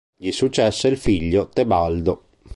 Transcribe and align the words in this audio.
Gli 0.17 0.31
successe 0.31 0.87
il 0.87 0.97
figlio 0.97 1.47
Tebaldo. 1.49 2.25